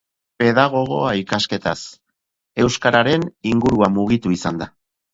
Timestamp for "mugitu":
4.03-4.39